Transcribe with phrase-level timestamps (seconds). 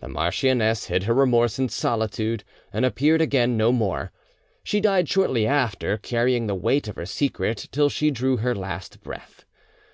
[0.00, 4.12] The marchioness hid her remorse in solitude, and appeared again no more.
[4.62, 9.00] She died shortly after, carrying the weight of her secret till she drew her last
[9.02, 9.46] breath.